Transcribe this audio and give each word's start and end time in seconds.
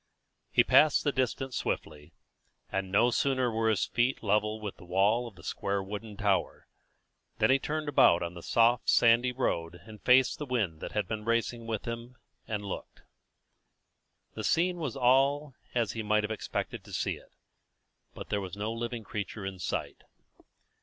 He 0.49 0.63
passed 0.63 1.03
the 1.03 1.11
distance 1.11 1.55
swiftly, 1.57 2.15
and 2.71 2.91
no 2.91 3.11
sooner 3.11 3.51
were 3.51 3.69
his 3.69 3.85
feet 3.85 4.23
level 4.23 4.59
with 4.59 4.77
the 4.77 4.83
wall 4.83 5.27
of 5.27 5.35
the 5.35 5.43
square 5.43 5.83
wooden 5.83 6.17
tower, 6.17 6.65
than 7.37 7.51
he 7.51 7.59
turned 7.59 7.87
about 7.87 8.23
on 8.23 8.33
the 8.33 8.41
soft 8.41 8.89
sandy 8.89 9.31
road 9.31 9.79
and 9.85 10.01
faced 10.01 10.39
the 10.39 10.47
wind 10.47 10.79
that 10.81 10.93
had 10.93 11.07
been 11.07 11.23
racing 11.23 11.67
with 11.67 11.85
him, 11.85 12.15
and 12.47 12.65
looked. 12.65 13.03
The 14.33 14.43
scene 14.43 14.77
was 14.77 14.95
all 14.97 15.53
as 15.75 15.91
he 15.91 16.01
might 16.01 16.23
have 16.23 16.31
expected 16.31 16.83
to 16.85 16.93
see 16.93 17.17
it; 17.17 17.35
but 18.15 18.29
there 18.29 18.41
was 18.41 18.57
no 18.57 18.73
living 18.73 19.03
creature 19.03 19.45
in 19.45 19.59
sight. 19.59 20.01